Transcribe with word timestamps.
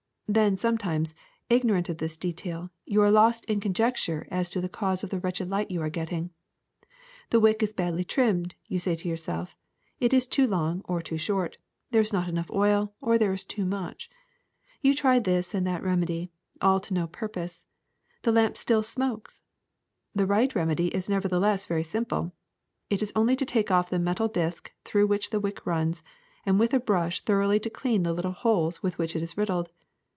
Then 0.33 0.57
sometimes, 0.57 1.13
ignorant 1.49 1.89
of 1.89 1.97
this 1.97 2.15
detail, 2.15 2.69
you 2.85 3.01
are 3.01 3.11
lost 3.11 3.43
in 3.47 3.59
conjecture 3.59 4.29
as 4.31 4.49
to 4.51 4.61
the 4.61 4.69
cause 4.69 5.03
of 5.03 5.09
the 5.09 5.19
wretched 5.19 5.49
light 5.49 5.69
you 5.69 5.81
are 5.81 5.89
getting. 5.89 6.29
The 7.31 7.41
wick 7.41 7.61
is 7.61 7.73
badly 7.73 8.05
trimmed, 8.05 8.55
you 8.65 8.79
say 8.79 8.95
to 8.95 9.09
yourself, 9.09 9.57
it 9.99 10.13
is 10.13 10.25
too 10.25 10.47
long 10.47 10.83
or 10.85 11.01
too 11.01 11.17
short, 11.17 11.57
there 11.89 11.99
is 11.99 12.13
not 12.13 12.29
enough 12.29 12.49
oil, 12.49 12.93
or 13.01 13.17
there 13.17 13.33
is 13.33 13.43
too 13.43 13.65
much. 13.65 14.09
You 14.81 14.95
try 14.95 15.19
this 15.19 15.53
and 15.53 15.67
that 15.67 15.83
remedy, 15.83 16.31
all 16.61 16.79
to 16.79 16.93
no 16.93 17.07
purpose; 17.07 17.65
the 18.21 18.31
lamp 18.31 18.55
still 18.55 18.83
smokes. 18.83 19.41
The 20.15 20.25
right 20.25 20.55
remedy 20.55 20.87
is 20.95 21.09
nevertheless 21.09 21.65
very 21.65 21.83
simple: 21.83 22.31
it 22.89 23.01
is 23.01 23.11
only 23.17 23.35
to 23.35 23.45
take 23.45 23.69
off 23.69 23.89
the 23.89 23.99
metal 23.99 24.29
disk 24.29 24.71
through 24.85 25.07
which 25.07 25.31
the 25.31 25.41
wick 25.41 25.65
runs, 25.65 26.01
and 26.45 26.57
with 26.57 26.73
a 26.73 26.79
brush 26.79 27.19
thoroughly 27.25 27.59
to 27.59 27.69
clean 27.69 28.03
the 28.03 28.13
little 28.13 28.31
holes 28.31 28.81
with 28.81 28.97
which 28.97 29.13
it 29.13 29.21
is 29.21 29.37
riddled. 29.37 29.69